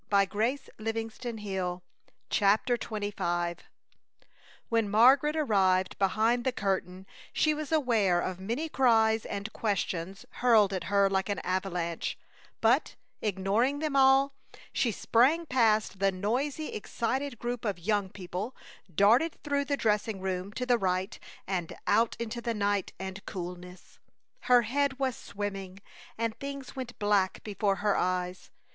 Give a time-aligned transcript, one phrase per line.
[0.09, 1.81] Tears and more darkness!
[2.31, 3.59] CHAPTER XXV
[4.67, 10.73] When Margaret arrived behind the curtain she was aware of many cries and questions hurled
[10.73, 12.17] at her like an avalanche,
[12.61, 14.33] but, ignoring them all,
[14.73, 18.55] she sprang past the noisy, excited group of young people,
[18.95, 23.99] darted through the dressing room to the right and out into the night and coolness.
[24.45, 25.79] Her head was swimming,
[26.17, 28.49] and things went black before her eyes.